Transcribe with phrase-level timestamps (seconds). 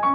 [0.00, 0.08] 皆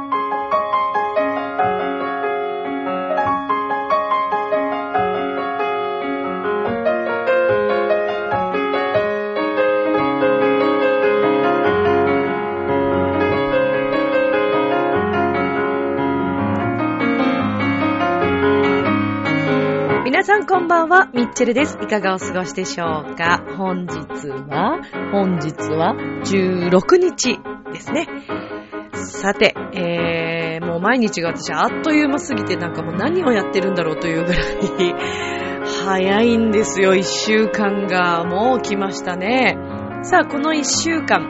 [20.24, 21.78] さんこんばんは、ミッチェルです。
[21.80, 23.44] いかがお過ごしでしょうか？
[23.56, 24.82] 本日は、
[25.12, 25.94] 本日は
[26.24, 27.38] 16日
[27.72, 28.08] ですね。
[28.94, 34.96] さて、えー、もう毎日が私あっという間すぎてなんかもう何をやってるんだろうというぐらい
[35.66, 36.94] 早いんですよ。
[36.96, 39.58] 一週間がもう来ましたね。
[40.04, 41.30] さあ、この一週間、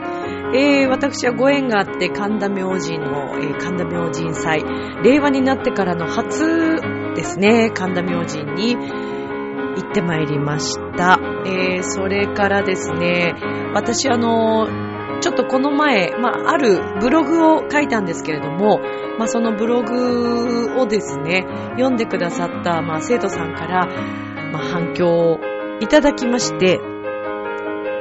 [0.54, 4.62] えー、私はご縁があって神田明神の、えー、神田明神祭、
[5.02, 6.76] 令和になってからの初
[7.14, 11.18] ですね、神田明神に行ってまいりました。
[11.46, 13.34] えー、それからですね、
[13.74, 14.85] 私あの、
[15.20, 18.80] ちょっとこの前、まあ、あるブログを書いたんですけれども、
[19.18, 23.86] まあ、そのブログをですね、読んでくださった、まあ、生徒さんから、
[24.52, 25.40] まあ、反響を
[25.80, 26.78] いただきまして、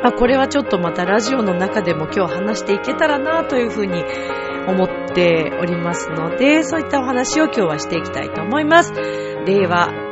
[0.03, 4.03] まあ、これはちょっとまたラジオの中でも今日話していけたらなというふうに
[4.67, 8.93] 思っておりますので、そういったお話を今日はしていきたいと思います。
[8.93, 10.04] 令和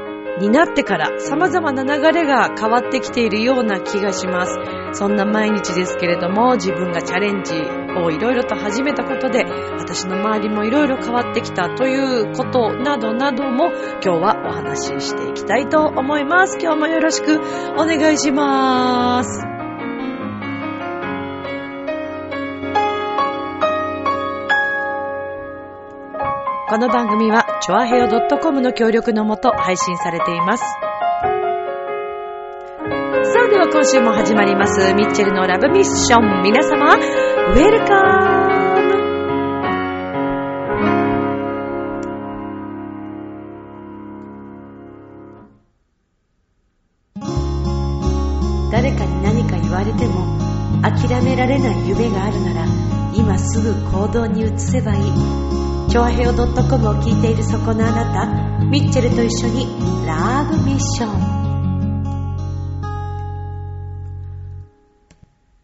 [0.44, 4.58] になってから様々な流れが変わってきているような気がします。
[4.92, 7.56] そんな毎日ですけれども、自分がチャレンジ
[7.98, 9.46] をいろいろと始めたことで、
[9.80, 13.72] 私の周りもいろいろ変わってきたということなどなども
[14.02, 16.58] 今日はお話ししていきたいと思います。
[16.60, 17.40] 今日もよろしく
[17.78, 19.53] お願いします。
[26.74, 28.08] この番組は、チョアヘヨ
[28.40, 30.64] .com の協力のもと配信されています。
[30.64, 30.70] さ
[33.46, 36.42] あ、では今週も始まります、ミッチェルのラブミッション。
[36.42, 38.42] 皆様、ウェルカム
[48.72, 50.40] 誰かに何か言われても、
[50.82, 52.83] 諦められない夢があるなら、
[53.16, 55.04] 今すぐ行動に移せばいい。
[55.90, 59.68] チョアヘオ .com を聞いているそこのあなた、ミッチェルと一緒に
[60.08, 61.44] ラブミッション。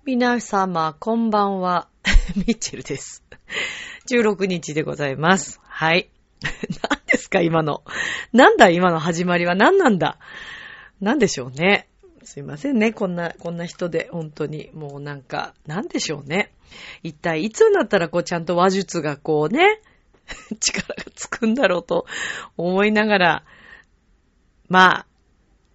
[0.05, 1.87] 皆様、こんばんは。
[2.37, 3.23] ミッチェルです。
[4.07, 5.59] 16日でございます。
[5.63, 6.11] はい。
[6.87, 7.83] 何ですか、今の。
[8.31, 10.19] なんだ、今の始まりは何なんだ。
[11.01, 11.88] 何でしょうね。
[12.29, 12.93] すいませんね。
[12.93, 14.69] こんな、こんな人で、本当に。
[14.75, 16.53] もうなんか、なんでしょうね。
[17.01, 19.81] 一体いつになったらこうちゃんと話術がこうね、
[20.61, 22.05] 力がつくんだろうと
[22.55, 23.43] 思いながら、
[24.67, 25.05] まあ、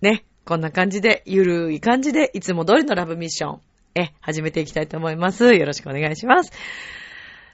[0.01, 3.61] ね、こんな感じで、ゆるい感じで、いつも通りのラブミッション、
[3.97, 5.55] え、始めていきたいと思います。
[5.55, 6.53] よろしくお願いします。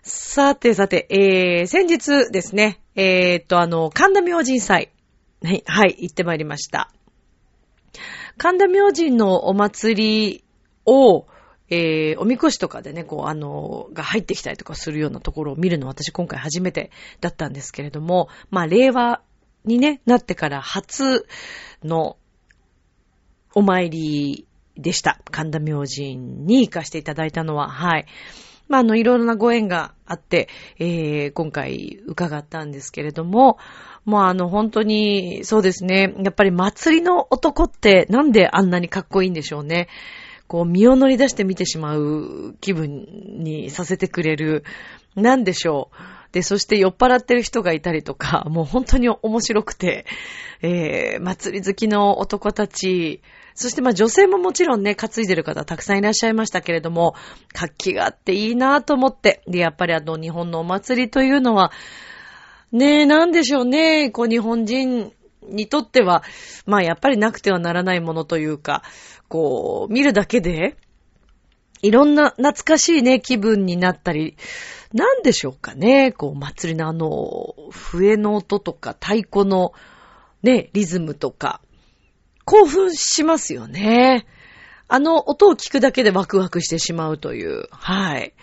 [0.03, 4.91] さてさて、えー、先日ですね、えー、っと、あの、神田明神祭、
[5.43, 6.93] はい、はい、行ってまいりました。
[8.43, 10.45] 神田明神のお祭り
[10.87, 11.27] を、
[11.69, 16.91] えー、おみこしとかでね、こう、あの、が入ってきたりとかするようなところを見るの私今回初めて
[17.21, 19.21] だったんですけれども、まあ、令和
[19.67, 21.27] にね、なってから初
[21.84, 22.17] の
[23.55, 25.21] お参りでした。
[25.31, 28.07] 神田明神に行かせていただいたのは、はい。
[28.70, 30.48] まあ、あの、いろいろなご縁があって、
[30.78, 33.58] えー、今回伺ったんですけれども、
[34.04, 36.14] もうあの、本当に、そうですね。
[36.22, 39.88] やっぱり祭りの男ってなんであんなにかっこいいんでしょうね。
[40.47, 43.06] こう身を乗り出して見てしまう気分
[43.38, 44.62] にさせてくれる、
[45.16, 46.19] なんでしょう。
[46.32, 50.06] で、そして酔っ払ってる人がいたりとか、 もう本当に面白くて、
[50.62, 53.20] えー、祭り好きの男たち、
[53.54, 57.14] そしてまあ女性ももちろんね、担いでる方たくさんいらっしゃいましたけれども、
[57.52, 61.72] 活気があっていいなと思って、で、やっぱりあの日本のお祭りというのは、
[62.72, 65.12] ねえ、なんでしょうね、こう日本人
[65.48, 66.22] にとっては、
[66.66, 68.82] まあやっぱりなくてはならないものというか、
[69.28, 70.76] こう、見るだけで、
[71.82, 74.36] いろんな懐かしいね、気分になったり、
[74.93, 79.72] なんでしょうかね、こう、祭りのあの、笛の音とか、太鼓の
[80.42, 81.60] ね、リズムとか、
[82.45, 84.27] 興奮しますよね。
[84.89, 88.34] あの音を聞くだけでワクワクしてしまうという、はい。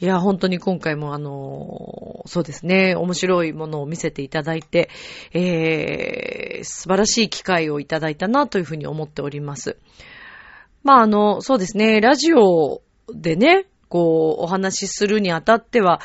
[0.00, 4.90] いや、本当に今回もあの、そうですね、面白いものを見せていただいて、
[5.32, 9.78] えー、素晴らしい機会をいただいたなというふうに思っております。
[10.82, 12.82] まあ、あの、そうですね、ラジオ
[13.14, 16.00] でね、こう、お話しするにあたっては、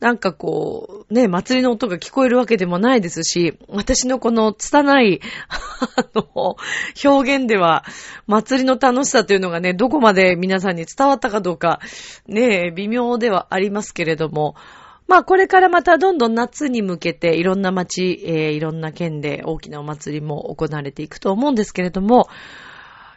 [0.00, 6.56] なんかこう、ね、祭りの音が聞こえるわけでもないですし、私のこの拙い、あの、
[7.04, 7.84] 表現では、
[8.26, 11.80] 祭りの楽しさというのがね、どこまで皆さんに伝わったかどうか、
[12.26, 14.54] ね、微妙ではありますけれども、
[15.06, 22.28] まあこれからまたどんどん夏に向けていろんな街、えー、いろんな県で大きなお祭りも行われていくと思うんですけれども、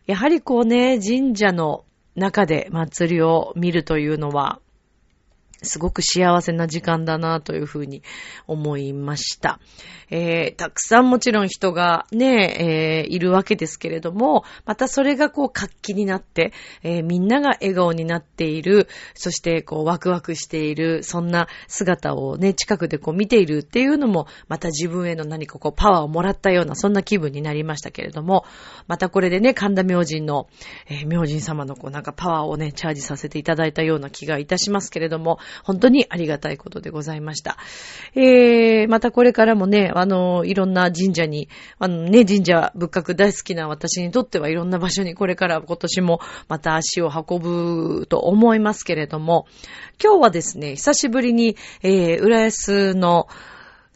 [0.06, 1.83] やはりこうね、神社の
[2.19, 4.60] 中で祭りを見るというのは、
[5.61, 8.01] すごく幸せな時間だなというふうに
[8.47, 9.59] 思いました。
[10.11, 16.51] えー、たくさんもちろん人がね、えー、いるわけですけれども、またそれがこう活気になって、
[16.83, 28.45] えー、みんなが笑顔になっている、そしてこうワクワクしている、そんな姿をね、近くでこう見ているっていうのも、また自分への何かこうパワーをもらったような、そんな気分になりましたけれども、
[28.88, 30.47] またこれでね、神田明神の、
[30.88, 37.57] えー、明神様のこうなんかパワーをね、チャージさせていただいたような気がいたしますけれども、本当にありがたいことでございました。
[38.15, 49.47] えー、またこれからもね、あの、いろんな神社に、あのね、神社仏閣大好きな私にとってはいろんな場所にこれから今年もまた足を運ぶと思いますけれども、
[50.01, 53.27] 今日はですね、久しぶりに、えー、浦安の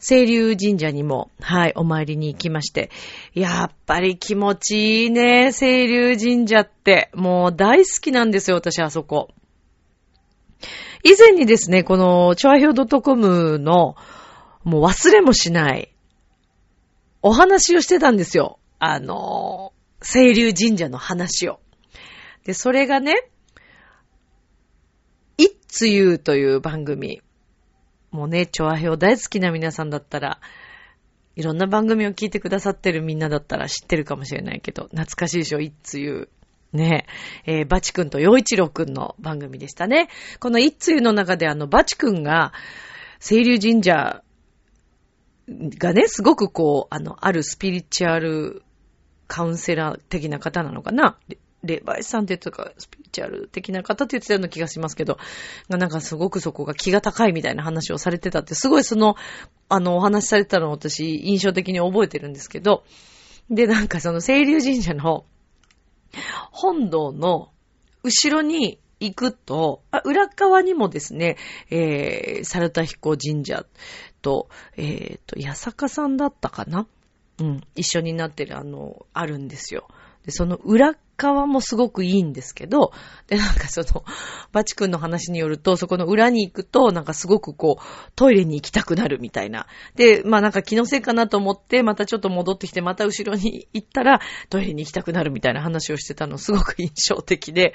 [0.06, 2.90] 清流神社にも、はい、お参りに行きまして。
[3.32, 7.10] やっぱり気持ちいいね、清流神社って。
[7.14, 9.30] もう大好きなんですよ、私あそこ。
[11.04, 13.94] 以前にですね、この、チョアヒョドトコムの、
[14.64, 15.94] もう忘れもしない、
[17.20, 18.58] お話をしてたんですよ。
[18.78, 21.60] あの、清流神社の話を。
[22.44, 23.28] で、それがね、
[25.36, 27.20] いっつゆうという番組。
[28.10, 30.40] もうね、チョアヘオ大好きな皆さんだったら、
[31.36, 36.28] いろんな番組を聞いてくださってるみんなだったら知ってるかもしれないけど、懐かしいでしょ、いっつゆう。
[36.74, 37.06] ね
[37.46, 40.08] え、ー、バチ君と洋一郎君の番組でしたね。
[40.40, 42.52] この一通の中であの、バチ君が、
[43.26, 44.22] 清流神社
[45.48, 48.62] がね、すごくこう、あの、あるスピリチュアル
[49.28, 51.16] カウンセラー的な方なのかな
[51.62, 55.18] レバイさんって言ったか、スピリチュアル的な方って言ってたような気がしますけど、
[55.68, 59.16] なんかすごくそこが気が高いみたいな話をされてたって、すごいその、
[59.68, 62.84] あの、お話しされてたのを私、印象的に覚えてるんですけど、
[63.48, 65.24] で、なんかその清流神社の
[66.50, 67.50] 本堂の
[68.02, 71.36] 後ろに行くと、あ裏側にもですね、
[71.70, 73.66] えー、猿田彦神社
[74.22, 76.86] と、えっ、ー、と、八坂さんだったかな？
[77.38, 79.88] うん、一緒になってる、あの、あるんですよ。
[80.24, 82.92] で、その裏側もすごくいいんですけど、
[83.26, 84.04] で、なんかその、
[84.52, 89.66] バチ君の話によると、そこの裏に行くと、なんかすごくこう、トイレに行きたくなるみたいな。
[89.94, 94.20] で、まあなんか気のせいかなと思って、またちょっと戻ってきて、また後ろに行ったら、
[94.50, 97.74] トイレに行きたくなるみたいな話をしてたの、すごく印象的で、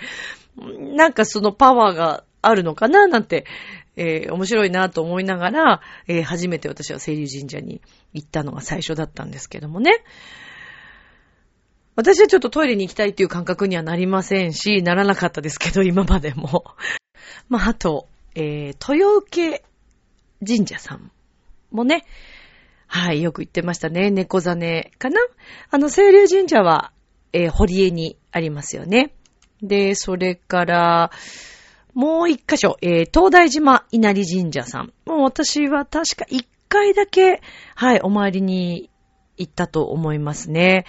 [0.96, 3.46] なんかそのパワーがあるのかななんて、
[3.96, 7.82] えー、面白いなと思いながら、えー、初めて私は清流神社に
[8.14, 10.04] 行ったのが最初だったんですけどもね。
[12.00, 16.64] 私はちょっとトイレに行きたいっていう感覚にはなりませんし、ならなかったですけど、今までも。
[17.50, 19.64] まあ、あと、えー、豊受
[20.48, 21.12] 神社さん
[21.72, 22.06] もね、
[22.88, 24.12] はい、よく言ってましたね。
[24.12, 25.20] 猫ザネかな
[25.72, 26.94] あの、清流神社は、
[27.34, 29.12] えー、堀江にありますよね。
[29.62, 31.12] で、それから、
[31.94, 34.94] もう一箇所、えー、東大島稲荷神社さん。
[35.06, 37.42] もう私は確か一回だけ、
[37.76, 38.90] はい、お参りに
[39.36, 40.86] 行ったと思いますね。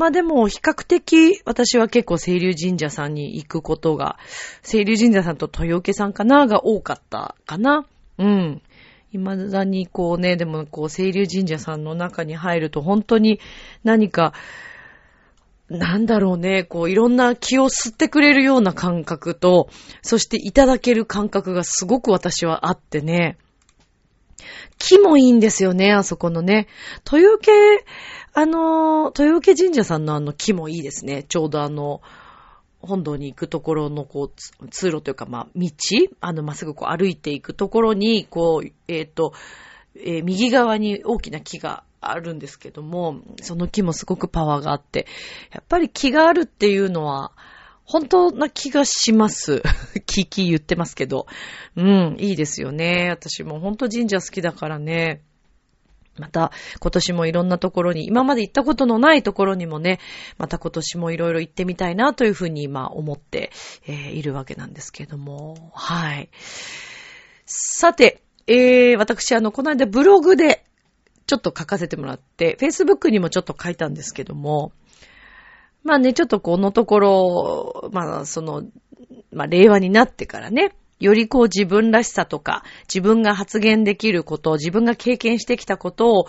[0.00, 4.16] まあでも、比較的、私は結構、清流神社さんに行くことが、
[4.66, 7.84] 清流神社さんと豊受さんかなが多かったかな。
[8.16, 8.62] うん。
[9.12, 13.40] 未だにこうね、でもこう、清流神社さんの中に入ると、本当に
[13.84, 14.32] 何か、
[15.68, 19.68] なんだろうね、こう、いろんな気を吸ってくれるような感覚と、
[20.00, 23.36] そしていただける感覚がすごく私はあってね。
[24.78, 26.68] 木もいいんですよね、あそこのね。
[27.10, 27.52] 豊受
[28.32, 31.24] あの、豊受神社さんのあの木もいいですね。
[31.24, 32.00] ちょうどあの、
[32.80, 35.70] 本堂に行くところのこう、通路というか、まあ、道
[36.20, 39.34] あの、まっすぐこう歩いていくところに、こう、えっ、ー、と、
[39.96, 45.06] えー、右側に大きな木があるんですけども、その木もすごくパワーがあって、
[45.52, 47.32] やっぱり木があるっていうのは、
[47.90, 49.62] 本当な気がします。
[50.06, 51.26] 木木言ってますけど。
[51.74, 53.08] うん、いいですよね。
[53.10, 55.22] 私も本当神社好きだからね。
[56.16, 59.98] また、今年もいろんなところに、今まで行ったことのないところにもね、
[60.38, 63.50] また今年もいろいろ行ってみたいなというふうに今思って、
[63.88, 66.28] えー、いるわけなんですけども、はい。
[67.44, 70.64] さて、えー、私、あの、この間ブログで
[71.26, 74.70] ちょっと書かせてもらって、Facebook にもちょっと書いたんですけども、
[75.82, 78.64] まあね、ちょっとこのところ、まあ、その、
[79.32, 86.24] まあ、令和になってからね、よりこう自分らしさとか、自分が発言できること、自分が経験してきたことを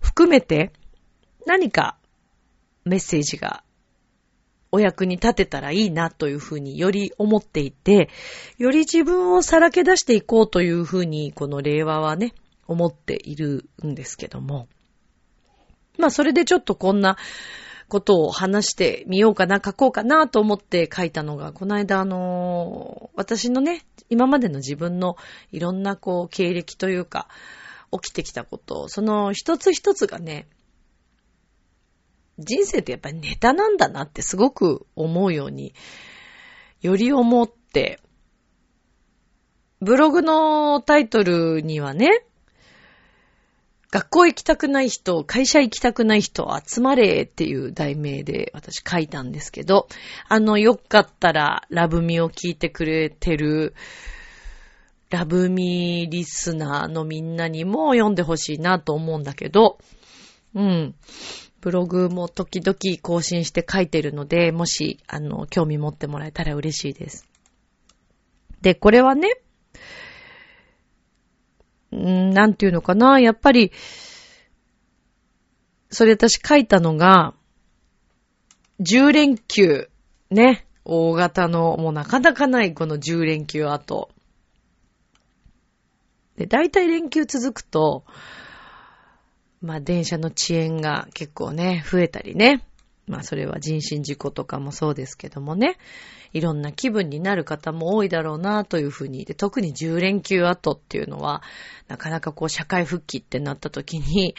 [0.00, 0.72] 含めて、
[1.46, 1.98] 何か
[2.84, 3.62] メッセージが
[4.70, 8.08] お役に立てたらいいなというふうにより思っていて、
[8.56, 12.32] より自分をさらけ出していこうというふうに、この令和はね、
[12.66, 14.68] 思っているんですけども。
[15.98, 17.18] まあそれでちょっとこんな
[17.88, 25.16] ことを話してみようかな、書こうかなと思って書いたのが、この間あの私のね、今までの自分の
[25.50, 27.28] いろんなこう経歴というか、
[27.92, 30.48] 起きてきたこと、その一つ一つがね、
[32.38, 35.74] 人生ってやっぱりネタなんだなってすごく思うように、
[36.80, 38.00] より思って、
[39.80, 42.24] ブログのタイトルにはね、
[43.92, 49.86] 学校行きたくない人、会社行きたくない人集まれっていう題名で私書いたんですけど、
[50.28, 53.74] あの、よかったらラブミを聞いてくれてる
[55.10, 59.78] ラブミリスナーのみんなにも読んでほしいなと思うんだけど、
[60.54, 60.94] うん。
[61.60, 67.28] ブログも時々更新して書いてるので、もし、あの、興味持ってもらえたら嬉しいです。
[68.62, 69.28] で、これはね、
[71.96, 73.72] んなんていうのかな、やっぱり、
[75.90, 77.34] それ私書いたのが、
[78.80, 79.88] 10連休、
[80.30, 84.08] ね、大型の、もうなかなかないこの10連休後。
[86.36, 88.04] で、大体連休続くと、
[89.60, 92.64] まあ電車の遅延が結構ね、増えたりね。
[93.06, 95.76] まあそれは人身事故とかもそうですけどもね。
[96.32, 99.24] いろんな気分になる方も多いだろうなというふうに。
[99.24, 101.42] で、特に10連休後っていうのは、
[101.88, 104.34] なかなかこう社会復帰ってなった時に、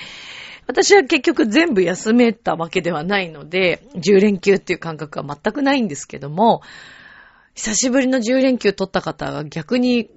[0.66, 6.62] 私は結局全部休めたわけではないので、10連休っていう感覚は全くないんですけども、
[7.54, 10.10] 久しぶりの10連休取った方が逆に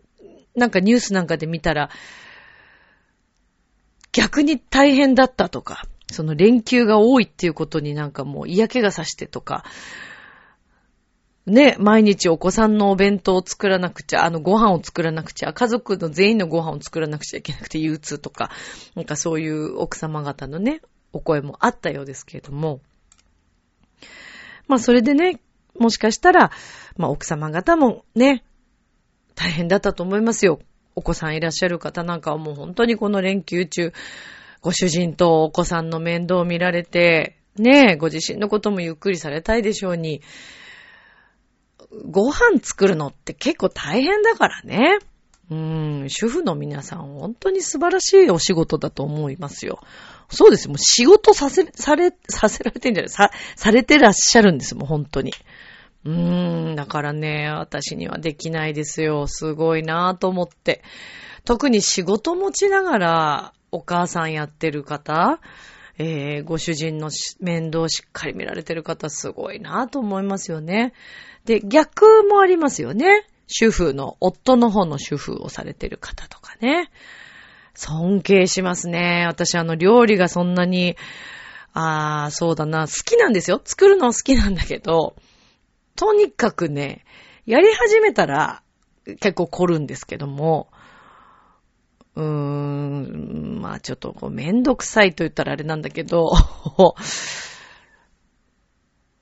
[0.54, 1.90] なんかニュースなんかで見たら、
[4.12, 9.64] 逆に大変だったとか、その連休が多いっていうことになんかもう嫌気がさしてとか、
[11.46, 18.50] ね、毎日お子さんのお弁当を作らなくちゃ、あのご飯を作らなくちゃ、家族の全員のご飯を作らなくちゃいけなくて憂鬱とか、
[18.96, 20.80] なんかそういう奥様方のね、
[21.12, 22.80] お声もあったようですけれども。
[24.66, 25.40] まあそれでね、
[25.78, 26.50] もしかしたら、
[26.96, 28.42] まあ奥様方もね、
[29.36, 30.58] 大変だったと思いますよ。
[30.96, 33.92] お子さんいらっしゃる方なんかはもう本当にこの連休中、
[34.60, 40.22] ご主人とお子さんの面倒を見られて、ねえ、ご自身のこともゆっくりされたいでしょうに、
[42.10, 44.98] ご飯作るのって結構大変だからね。
[45.48, 49.78] うん、主婦の皆さん本当に素晴らしいお仕事だと思いますよ。
[50.28, 50.68] そうです。
[50.68, 55.32] もう仕事させ、され、させられてんじゃないさ、されてらっしゃるんですもん、本当に。
[56.04, 59.28] うーん、だからね、私にはできないですよ。
[59.28, 60.82] すごいなぁと思って。
[61.44, 65.38] 特に仕事持ちながらお母さんやってる方、
[65.98, 70.94] えー、ご主人の面倒をしっかり見られてる方、すごいなと思いますよね。
[71.44, 73.26] で、逆もありますよね。
[73.46, 76.90] 主婦の、夫の方の主婦をされてる方とかね。
[77.74, 79.26] 尊敬しますね。
[79.28, 80.96] 私あの料理がそんなに、
[81.74, 83.60] ああ、そうだな、好きなんですよ。
[83.62, 85.14] 作るの好きなんだけど、
[85.94, 87.04] とにかくね、
[87.44, 88.62] やり始めたら
[89.04, 90.68] 結構凝るんですけども、
[92.16, 96.32] うーん、まあちょっとこうめんどくさいと言ったらあれなんだけど、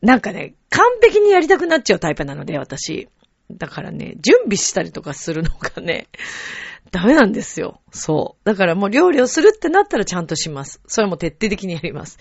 [0.01, 3.09] なんかね、完璧にやりたくなっちゃうタイプなので、私。
[3.51, 6.09] だからね、準備したりとかするのがね、
[6.91, 7.81] ダメなんですよ。
[7.91, 8.45] そう。
[8.45, 10.81] だからもう料理をするってなったらちゃんとします。
[10.87, 12.19] それも徹底的にやります。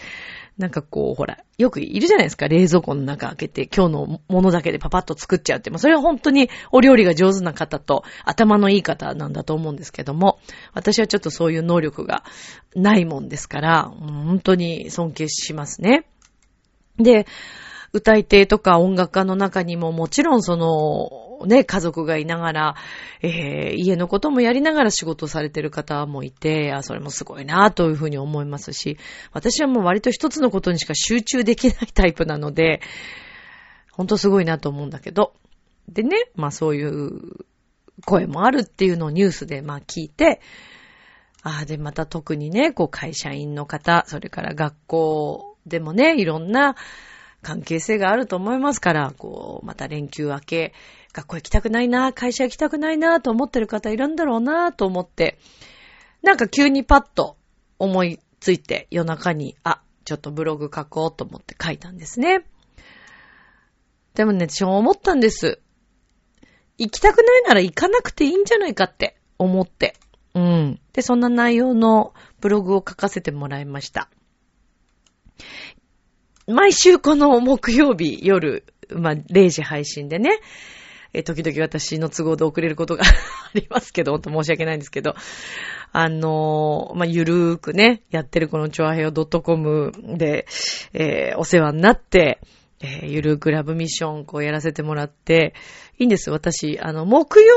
[0.58, 2.48] なんかこう、ほら、よくいるじゃないですか。
[2.48, 5.72] 冷蔵庫の中開けて、今日のものだけでパパッと作っちゃうって。
[5.72, 10.40] まあ、それは本当にお料理が上手な方と、頭のいい方なんだと思うんですけども、
[10.74, 12.24] 私はちょっとそういう能力が
[12.76, 16.06] ないもんですから、本当に尊敬しますね。
[16.98, 17.26] で、
[17.92, 22.76] 歌い手とか音楽家の中にももちろんその、ね、家族がいながら、
[23.22, 28.98] えー、家のこともやりながら仕事されてる方もいて、あ、それもすごいなというふうに思いますし、
[29.32, 32.82] 私はもう割と一つのことにしか集中できないタイプなので、
[33.92, 35.34] ほんとすごいなと思うんだけど。
[35.90, 37.46] でね、まあそういう
[38.06, 40.42] 声もあるっていうのをニュースでまあ聞いて、
[41.44, 46.76] ああ、で、また特にね、こう会社員の方、それから学校でもね、いろんな
[47.42, 50.74] 関係性があると思いますから、こう、また連休明け、
[51.14, 55.38] 学校行きたくないな、会社行きたくないな、と思ってる方いるんだろうな、と思って、
[56.24, 57.38] なんか急にパッと
[57.78, 62.46] 思いついて夜中に、あ、ちょっとブログ書こうと思って書いたんですね。
[64.16, 65.62] でもね、私も思ったんです。
[66.78, 69.96] 行きたくないなら行かなくていいんじゃないかって思って。
[70.34, 70.80] うん。
[70.94, 74.10] で、そんな内容のブログを書かせてもらいました。
[76.48, 80.40] 毎週この木曜日夜、まあ、0時配信でね、
[81.14, 83.08] え時々私の都合で遅れることが あ
[83.54, 85.16] りますけど、ほんと申し訳ないんですけど、
[85.92, 90.48] あのー、まあ、ゆるーくね、やってるこのチョアヘオ .com で、
[90.94, 92.40] えー、お世話になって、
[92.82, 95.54] えー、ゆるーくラブミッションこうやらせてもらって、
[96.00, 96.32] いいんです。
[96.32, 97.54] 私、あの、木曜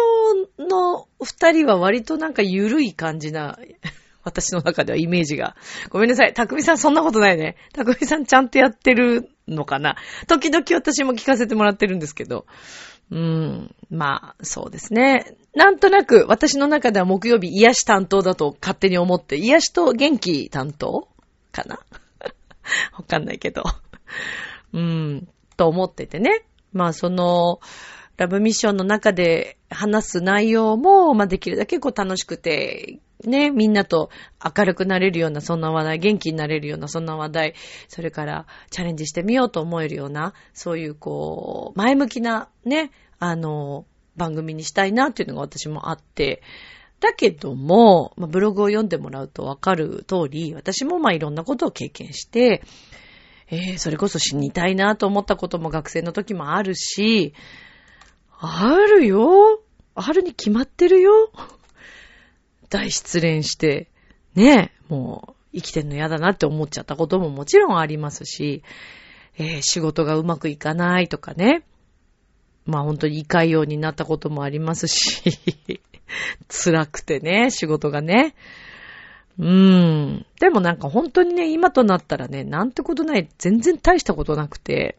[0.58, 3.58] の二人は割となんかゆるい感じな、
[4.22, 5.56] 私の中ではイメージが。
[5.88, 6.34] ごめんなさい。
[6.34, 7.56] たくみさんそんなことないね。
[7.72, 9.96] たくみさんちゃんとやってるのかな。
[10.26, 12.44] 時々私も聞かせてもらってるんですけど。
[13.10, 13.74] うん。
[13.90, 15.36] まあ、そうですね。
[15.54, 21.08] なんとなく、私の中では木曜日癒し担当だと勝手に思って、癒しと元気担当？
[21.52, 21.78] かな？
[22.98, 23.62] わかんないけど。
[24.72, 26.44] うん、と思っててね。
[26.72, 27.60] まあ、その、
[28.16, 32.98] ラブミッションの中で話す内容も、まあ、できるだけこう楽しくて、
[33.28, 34.10] ね、みんなと
[34.56, 37.54] 明るくなれるようなそんな話題、元気になれるようなそんな話題、
[37.88, 43.84] それからチャレンジしてみようと思えるような、そういうこう、前向きなね、あの、
[44.16, 46.42] 番組にしたいなっていうのが私もあって、
[47.00, 52.62] だけども、まあ、ブログを読んでもらうとわかる通り、私もまあいろんなことを経験して、
[53.48, 57.34] えー、それこそ死にたいなと思ったことも学生の時もあるし、
[58.38, 59.60] あるよ
[59.94, 61.30] あるに決まってるよ。
[62.68, 63.88] 大失恋して、
[64.34, 68.62] ねもう生きてんの嫌だなって思っちゃったことももちろんありますし、
[69.38, 71.64] えー、仕事がうまくいかないとかね。
[72.66, 75.22] まあ本当に胃潰瘍になったこともありますし、
[76.48, 78.34] 辛くてね、仕事がね。
[79.38, 80.26] うーん。
[80.40, 84.98] でもなんか本当にね、今となったらね、なんてことない、全然大したことなくて、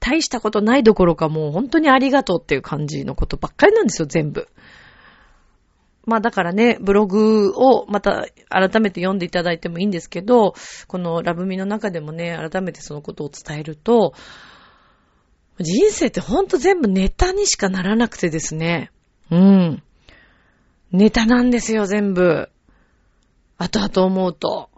[0.00, 4.48] 大したことないどころかもう本当にありがとうっていう感じのことばっかりなんですよ、全部。
[6.04, 10.54] まあだからね、ブログをまた改めて読んでいただいてもいいんですけど、
[10.88, 14.14] このラブミの中でもね、改めてそのことを伝えると、
[15.60, 18.90] 人生ってほんと全部ネタにしかならなくてですね。
[19.30, 19.82] うん。
[20.90, 22.50] ネタなんですよ、全部。
[23.58, 24.70] 後々思うと。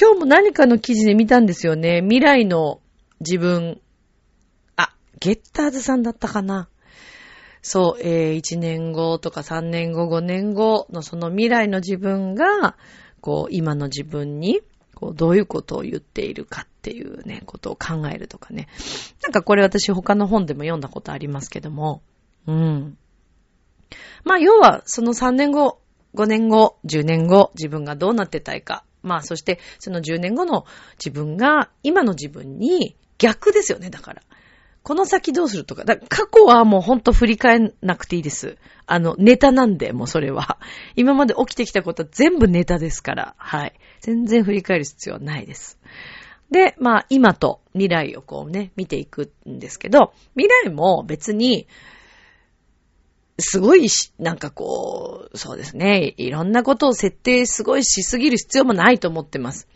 [0.00, 2.00] 今日も何かの記事で見たんですよね。
[2.02, 2.80] 未来の
[3.20, 3.80] 自分。
[4.76, 6.68] あ、ゲッターズさんだったかな。
[7.62, 12.76] そう、えー、1年後とか3年後、5年後のその未来の自分が、
[13.20, 14.60] こう、今の自分に、
[14.94, 18.68] こう、どういうことを言っているかっていうね、ことを考えるとかね。
[19.22, 22.02] なんかこれ私他の本でも読んだことありますけども、
[22.46, 22.96] うん。
[24.24, 25.80] まあ、要は、その3年後、
[26.14, 28.84] 5年後、10年後、自分がどうなってたいか。
[29.02, 30.64] まあ、そして、その10年後の
[30.98, 34.22] 自分が、今の自分に逆ですよね、だから。
[34.88, 35.84] この先どうするとか。
[35.84, 38.56] だか過去はもうほんと振り返んなくていいです。
[38.86, 40.58] あの、ネタなんで、もうそれは。
[40.96, 43.34] 今まで起きてきたことは全部ネタですから。
[43.36, 43.74] はい。
[44.00, 45.78] 全然振り返る必要はないです。
[46.50, 51.66] で、まあ、今と未来をこうね、見ていくんですけど、未来も別に、
[53.38, 59.68] すごいし、なんかこう、そうですね、いろんなことを設定すごいしすぎる必要もないと思ってます。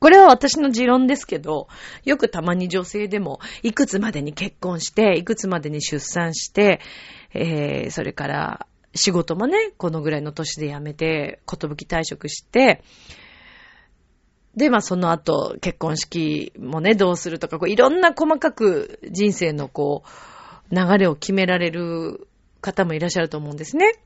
[0.00, 1.68] これは私の持論ですけど、
[2.04, 6.80] よくたまに女性でも、いくつまでに結婚して、いくつまでに出産して、
[7.34, 12.82] えー、それから、仕事もね、このぐらいの年で辞めて、ことぶき退職して、
[14.56, 20.02] で、まあその後、結婚式もね、どうするとか、こういろんな細かく人生のこ
[20.72, 22.26] う、流れを決められる
[22.60, 24.00] 方もいらっしゃると思うんですね。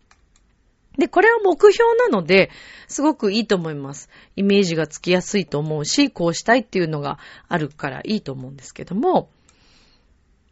[0.99, 2.51] で、これは目標なので、
[2.89, 4.09] すごくいいと思います。
[4.37, 9.31] イメージがつきやすいと思うし、こうしたいっていうのがあるからいいと思うんですけども、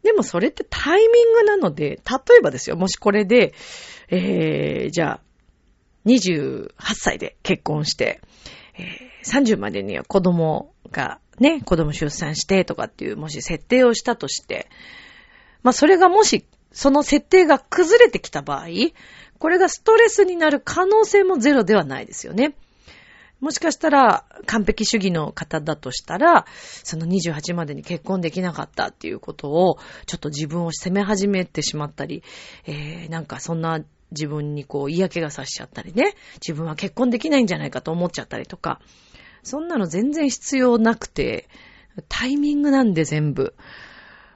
[0.03, 3.53] でもそれってタイミングなので、例えばですよ、もしこれで、
[4.09, 5.19] えー、じゃあ、
[6.05, 8.19] 28歳で結婚して、
[8.77, 14.67] えー、30までには子供がね、子供出産してとかっていう、もし設定をしたとして、
[15.63, 18.67] まあそれがもし、その設定が崩れてきた場合、
[19.39, 22.55] これがストレスになる可能性もゼロではないですよね。
[23.39, 26.45] もしかしたら完璧主義の方だとしたら、
[26.83, 32.23] その28までに結婚できなかったっていうことを、ちょっと自分を責め始めてしまったり、
[32.65, 33.81] えー、なんかそんな
[34.11, 38.79] 自分にこう嫌気がさしちゃったりね、自分は結婚できないんじゃないかと思っちゃったりとか、
[39.43, 41.49] そんなの全然必要なくて、
[42.07, 43.55] タイミングなんで全部。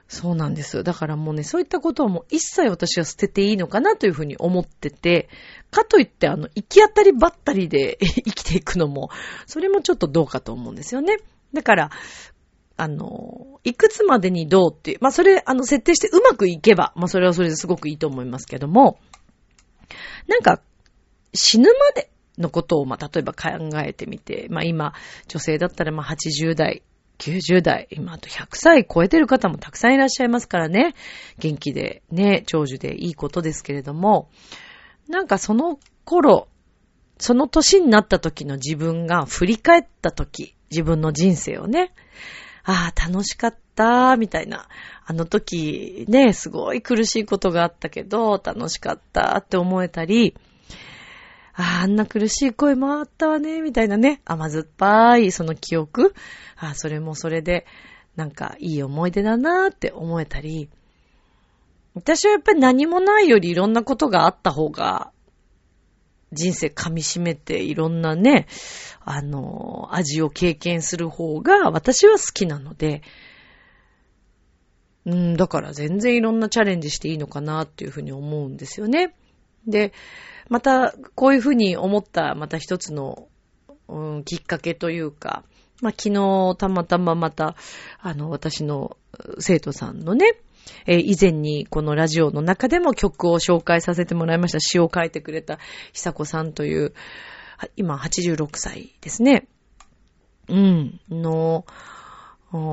[0.08, 0.82] そうなんです。
[0.82, 5.28] だからもうね、そういったことをもう一切私は捨てていいのかなというふうに思ってて、
[5.70, 9.10] かといってあの、行き当たりばったりで 生きていくのも、
[9.46, 11.18] それもちょっとどうかと思うんですよね。
[11.52, 11.90] だから、
[12.78, 18.98] あの、いくつまでにどうっていう、まあそれ、あの、設定してうまくいけば、まあそれはそれですごくいいと思いますけども、
[20.26, 20.62] なんか、
[21.34, 24.94] 死ぬまでのことを、まあ例えば考えてみて、まあ今、
[25.26, 26.82] 女性だったらまあ80代
[27.18, 30.94] 90代、今あと100歳超えてる方もたくさんいらっしゃいますからね。
[31.38, 34.30] 元気でね、長寿でいいことですけれども、
[35.08, 36.48] なんかその頃、
[37.18, 41.92] その年になった時の自分が振り返った時、自分の人生をね、
[42.64, 44.68] ああ、楽しかった、みたいな。
[45.06, 50.36] あの時ね、すごい苦しいことがあったけど、楽しかったって思えたり、
[51.60, 56.14] ああ、んな苦しい声もあったわね、みたいなね、甘酸っぱいその記憶。
[56.56, 57.66] あ、それもそれで、
[58.14, 60.70] なんかいい思い出だなって思えたり、
[61.94, 65.10] 私はやっぱり何もないよりいろんなことがあった方が、
[66.30, 68.46] 人生噛み締めていろんなね、
[69.00, 73.02] あの、味を経験する方が私は好きなので、
[75.06, 79.14] うん、だから全然いろんなチャレンジしていいのかなっていうふうに思うんですよね。
[79.66, 79.92] で、
[80.48, 83.28] また、こういうふうに思った、また一つの、
[83.88, 85.44] うん、きっかけというか、
[85.80, 87.54] まあ、昨日、たまたままた、
[88.00, 88.96] あの、私の
[89.38, 90.36] 生徒さんのね、
[90.86, 94.60] えー、以前にこのラジオの中でも曲を紹介させてもらいました。
[94.60, 95.58] 詩を書いてくれた
[95.92, 96.94] 久子さんという、
[97.76, 99.46] 今86歳ですね。
[100.48, 101.64] うん、の、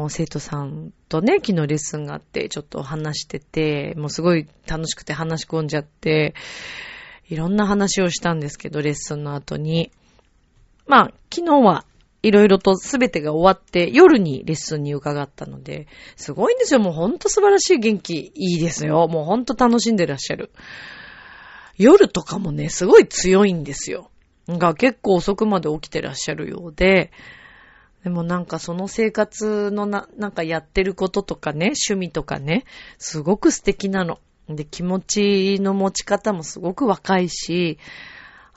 [0.09, 6.33] 生徒さんとね、昨日レッスンがあって、ちょっと話してて、もうすごい楽しくて話し込んじゃって、
[7.27, 9.91] いろんな話をしたんですけど、レッスンの後に。
[10.87, 11.85] まあ、昨日は
[12.21, 16.79] いろいろとすべてが終わって、夜にレッスンに伺ったので、すごいんですよ。
[16.79, 19.07] もうほんと素晴らしい元気、いいですよ。
[19.07, 20.51] もうほんと楽しんでらっしゃる。
[21.77, 24.09] 夜とかもね、すごい強いんですよ。
[24.47, 27.11] が結構遅くまで起きてらっしゃるようで、
[28.03, 32.65] でもなんかその生活のな、なんかやってることとかね、趣味とかね、
[32.97, 34.19] すごく素敵なの。
[34.49, 37.79] で、気持ちの持ち方もすごく若いし、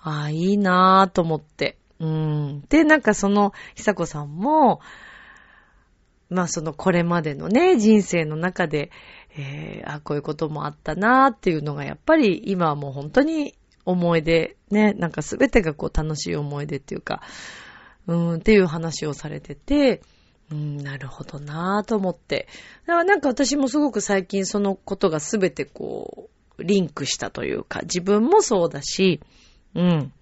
[0.00, 1.76] ああ、いいなぁと思って。
[2.00, 2.64] うん。
[2.68, 4.80] で、なんかその、久子さんも、
[6.30, 8.90] まあそのこれまでのね、人生の中で、
[9.36, 17.22] えー、あ、こういうこともあったなーっていうのがやっぱり今はもう本当に思い出、ね、なんかすべてがこう楽しい思い出っていうか、
[18.06, 20.02] うん、っていう話をされてて、
[20.50, 22.48] うん、なるほどなぁと思って。
[22.86, 29.20] だからなんか私もすごく最近そのことがすべてこう、リンクしたというか、自分もそうだし、
[29.74, 30.12] うん。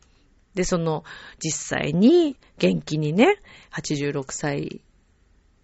[0.54, 1.04] で、その、
[1.38, 3.38] 実際に元気にね、
[3.72, 4.80] 86歳、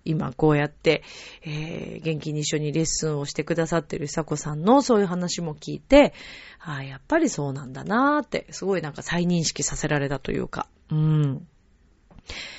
[0.04, 1.02] 今こうやって、
[1.42, 6.12] えー、元気に一緒にレッスンをしてくださってる久子さんのそういう話も聞いて、
[6.58, 11.46] ああ、やっぱりそうなんだなーって、すごいなんか再認識させられたというか、うん。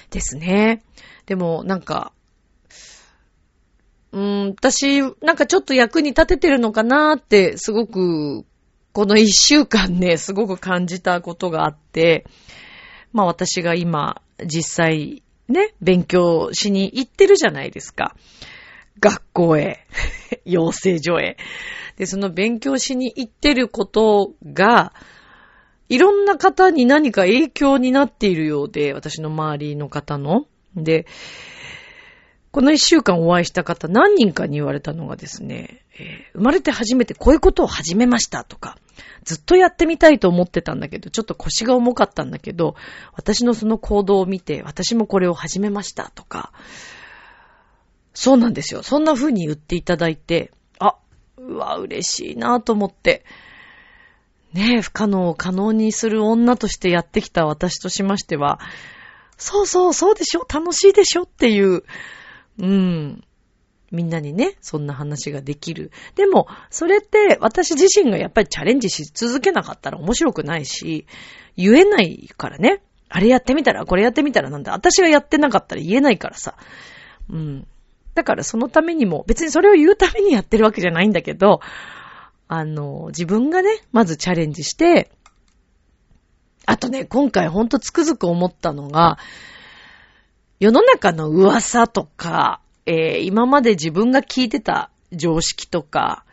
[0.10, 0.84] ですね。
[1.26, 2.14] でも、なんか、
[4.12, 8.46] うん、私、なんかちょっと役に立ててるのかなーって、すごく、
[8.94, 12.26] この一週間ね、すごく感じたことがあって、
[13.12, 18.16] まあ私が今、実際、ね、勉強しに行ってるじゃないですか。
[19.00, 19.88] 学校へ、
[20.46, 21.38] 養成所へ。
[21.98, 24.94] で、その勉強しに行ってることが、
[25.90, 30.46] いろんな方に何か影響になっているようで、私の周りの方の。
[30.76, 31.06] で、
[32.52, 38.78] この一週間お会いした方何人かに言われたのがですね、えー、生まれて初めてこういうことを始めましたとか、
[39.24, 42.76] ずっとやってみたいと思ってたんだけど、ちょっと腰が重かったんだけど、
[43.14, 46.52] 私のその行動を見て、私もこれを始めましたとか、
[48.14, 48.84] そうなんですよ。
[48.84, 50.96] そんな風に言っていただいて、あ、
[51.38, 53.26] うわ、嬉しいなと思って、
[54.54, 58.60] ねえ、不可能を可能にする女としてやってきた私としましては、
[59.38, 60.46] そうそう、そうでしょ？
[60.52, 61.24] 楽しいでしょ？
[61.24, 61.84] っていう、
[62.60, 63.24] うん。
[63.92, 65.92] みんなにね、そんな話ができる。
[66.16, 71.06] でも、それって私自身がやっぱりチャレンジし続けなかったら面白くないし、
[71.58, 72.82] 言えないからね。
[73.10, 76.56] あれやってみたら、これやってみたらなんて、私がやってなかったら言えないからさ。
[77.30, 77.68] うん。
[78.16, 81.62] だからそのためにも、別にそれを言うためにやってるわけじゃないんだけど、
[82.48, 85.12] あの、自分がね、まずチャレンジして、
[86.66, 89.18] あとね、今回ほんとつくづく思ったのが、
[90.60, 96.26] 世の中の噂とか、えー、今まで自分が聞いてた常識とか、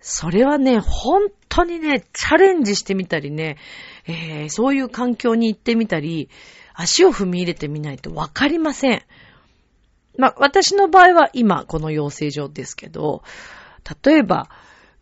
[0.00, 3.56] それはね、本当にね、チャレンジしてみたりね、
[4.06, 6.28] えー、そういう環境に行ってみたり、
[6.74, 9.02] 足を踏み入れてみないとわかりません。
[10.18, 13.22] まあ、私の場合は今この養成所ですけど、
[14.04, 14.48] 例えば、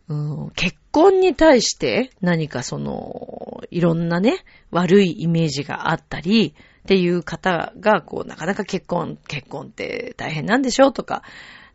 [0.07, 0.13] う
[0.47, 6.53] ん、結婚に対して何かその、いろんなね、悪いイメージがあったり、
[6.85, 11.23] っていう方が、こう、なかなか結婚、結婚って大変なんでしょうとか、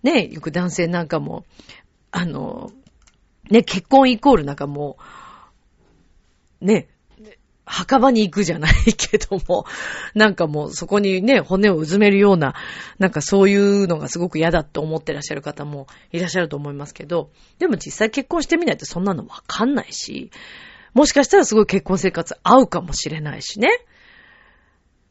[0.05, 1.45] ね、よく男性なんかも、
[2.13, 2.71] あの、
[3.51, 4.99] ね、結婚イコールなんかも
[6.61, 6.89] う、ね、
[7.71, 9.65] 墓場に行くじゃないけども、
[10.15, 12.55] なんかもうそこにね、骨をうずめるような、
[12.99, 17.31] なんかそういうのがすごく嫌だって思ってらっしゃる方もいらっしゃると思いますけど、
[17.61, 20.33] でも実際結婚してみないとそんなのわかんないし、
[20.95, 23.69] もしかしたらすごい結婚生活合うかもしれないしね。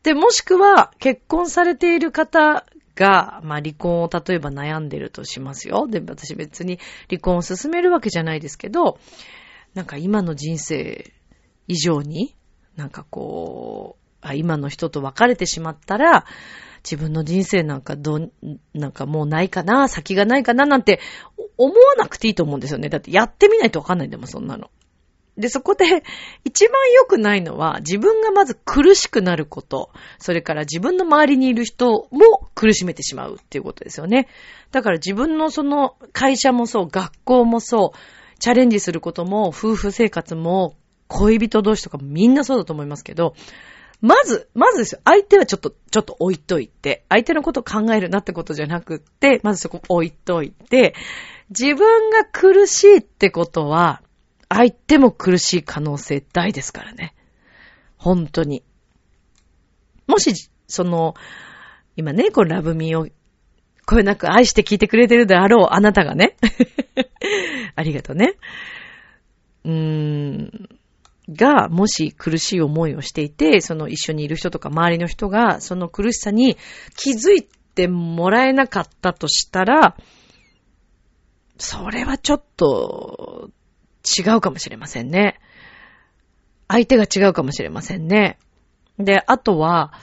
[0.04, 5.88] で、もしくは結婚されている方が、まあ離婚を例えば悩んでるとしますよ。
[5.88, 6.78] で、私別に
[7.10, 9.00] 離婚を進めるわけじゃないですけど、
[9.74, 11.14] なんか今の人生
[11.70, 12.36] 以上に
[12.80, 16.26] なんかこう、あ今の人と別れてしまったら、
[16.84, 18.30] 自分の人生なんかど、
[18.74, 21.02] なんかもうないかな、先がないかななんて
[21.58, 22.88] 思わなくていいと思うんですよね。
[22.88, 24.72] だってやってみないとわかんないんだもん、そんなの。
[25.38, 25.86] で、そこで
[26.46, 29.90] 一番良くないのは自分がまず苦しくなること、
[30.20, 34.30] それから自分の周りにいる人も苦しめてしまうっていうことですよね。
[34.72, 37.98] だから自分のその会社もそう、学校もそう、
[38.40, 40.76] チャレンジすることも、夫婦生活も、
[41.10, 43.36] 恋人同士とかみんなそうだと思いますけど、
[44.02, 45.02] まず、まずですよ。
[45.04, 50.96] 相手はちょっと、ちょっと置いといて、相手のことを考えるなってことじゃなくって、まずそこ置いといて、
[51.50, 54.02] 自分が苦しいってことは、
[54.48, 57.14] 相手も苦しい可能性大ですからね。
[57.98, 58.64] 本当に。
[60.08, 61.16] もし、その、
[61.98, 63.08] 今ね、このラブミーを、
[63.86, 66.38] 声なく愛して聞いてくれてるであろうあなたがね。
[67.76, 68.36] ありがとうね。
[69.66, 70.79] うーん。
[71.30, 76.58] が、もし苦しい思いをしていて、その一緒にいる人とか周りの人が、その苦しさに
[76.96, 79.96] 気づいてもらえなかったとしたら、
[81.58, 83.52] それはちょっと
[84.06, 85.40] 違うかもしれませんね。
[86.68, 88.38] 相手が違うかもしれませんね。
[88.98, 89.94] で、あとは、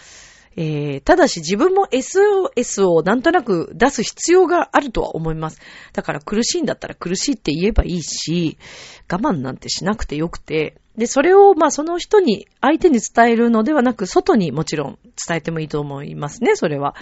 [0.56, 5.60] えー、ただし自分も SOS をなんとなく出す必要があるとは思います。
[5.92, 8.56] だから苦しいんだったら苦しいって言えばいいし、
[9.10, 16.94] 我慢なんてしなくてよくて、で、それを、まあ、その人に、相手に伝えるのではなく、外にもちろん伝えてもいいと思いますね、それは。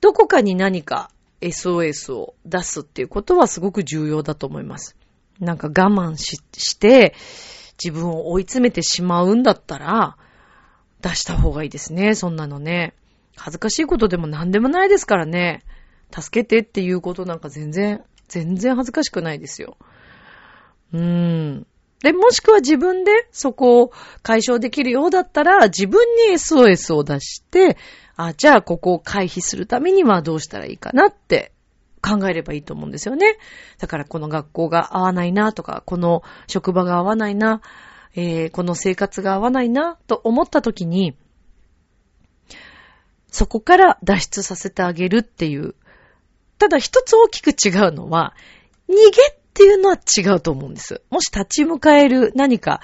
[0.00, 4.96] どこかに何か SOS を出すっていうことはすごく重要だと思います。
[5.40, 7.14] なんか我慢しして、
[7.82, 10.16] 自分を追い詰めてしまうんだったら、
[11.00, 12.94] 出した方がいいですね、そんなのね。
[13.36, 15.62] 恥ずかしいことでも何でもないですからね。
[16.10, 19.76] 助けてっていうことなんか全然、全然恥ずかしくないですよ。
[20.92, 21.66] うーん。
[22.04, 27.78] で、もしくは自分でそこを解消できるようだったら、自分に SOS を出して、
[28.14, 31.52] あ、じゃあここを回避するためにはどうしたらいいかなって
[32.02, 33.38] 考えればいいと思うんですよね。
[33.78, 37.62] だからこの学校が合わないなとか、この職場が合わないな、
[38.14, 41.16] えー、この生活が合わないな、と思った時に、
[43.30, 45.74] そこから脱出させてあげるっていう。
[46.58, 48.34] ただ一つ大きく違うのは、
[48.90, 51.02] 逃げっていうのは違うと思うんです。
[51.10, 52.80] もし立ち向かえる何か、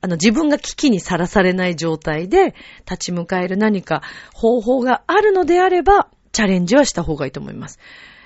[0.00, 2.56] あの自分が危機にさらされない状態で
[2.90, 4.02] 立ち向かえる何か
[4.34, 7.78] 方法があるのであれば、チャレンジはした方がいいと思います。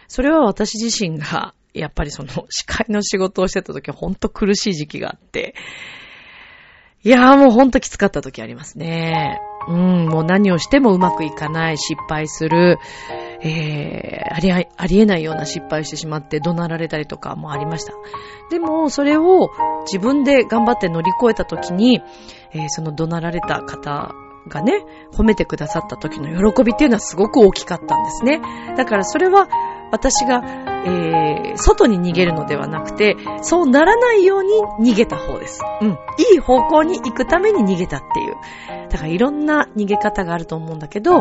[0.09, 5.55] それは私自身が、やっぱりその司会の仕事をしてた時は本当苦しい時期があって、
[7.05, 9.41] いやーもうほんときつかった時ありますね。
[9.69, 12.79] うん、もう何をしてもうまくいかない、失敗する、
[13.43, 17.93] えー、ありあ、りえないような失敗してしまって怒鳴られたりとかもありました。
[18.51, 19.51] でも、それを
[19.87, 22.03] 自分で頑張って乗り越えた時に、
[22.53, 24.13] えー、その怒鳴られた方
[24.49, 28.41] がね、褒めてくださった時の喜びっていうのはすごく大きかったんですね。
[28.77, 29.49] だからそれは
[29.93, 30.43] 私が、
[30.87, 34.43] えー、外に逃げるのではなくて、そうならないよう
[34.83, 35.61] に逃げた方です。
[35.83, 35.91] うん。
[35.91, 38.89] いい方向に行くために逃げたっていう。
[38.89, 41.19] だからいろんな逃げ方があると思うんだけど、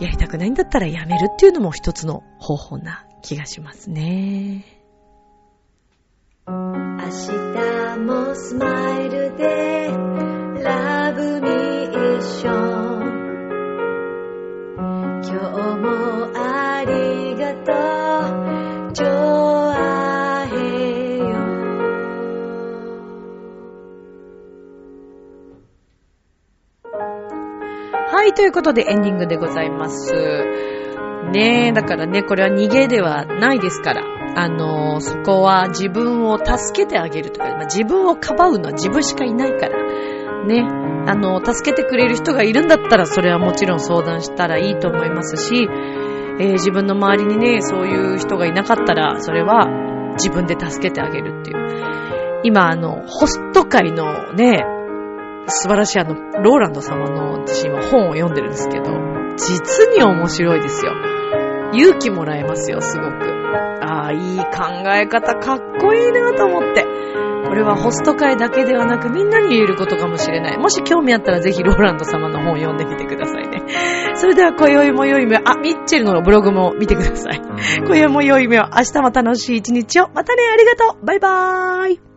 [0.00, 4.64] やりたくないんだったらやめるっていうのも一つの方法な気がしますね。
[6.46, 6.54] 明
[7.04, 9.88] 日もスマイルで
[10.64, 13.07] ラブミーション
[28.10, 30.12] はい、ということでエンディングでございます。
[31.32, 34.02] ねえ、だからね、これは逃げではないですから。
[34.36, 40.44] あのー、そこは自分を助けてあげるとか、まあ、自分をかばうのは自分しかいないから。
[40.44, 40.77] ね。
[41.08, 45.66] あの、助けてくれる人がいるんだったら、それはもちろん相談したらいいと思いますし、
[46.38, 49.66] えー、自分の周りにね、そういう人がいなかったら、それは
[50.16, 52.40] 自分で助けてあげるっていう。
[52.44, 54.64] 今、あの、ホスト界のね、
[55.46, 58.90] 素晴らしいあの、ローランド様の自身は本を読んでるんですけど、
[59.36, 60.92] 実に面白いですよ。
[61.72, 63.08] 勇気もらえますよ、すごく。
[63.82, 64.44] ああ、いい考
[64.94, 66.84] え方、かっこいいなと思って。
[67.48, 70.58] これはホスト会だけではなくみんなに言えることかもしれない。
[70.58, 73.62] もし興味あったらぜひローランド様の本を読んでみてくださいね。
[74.14, 77.40] それでは今宵も良い目を、あ、ミッチェルのブログも見てください。
[77.86, 80.08] 今宵も良い目を、明日も楽しい一日を。
[80.14, 81.06] またね、ありがとう。
[81.06, 82.07] バイバーイ。